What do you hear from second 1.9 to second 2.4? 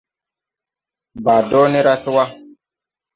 se wa.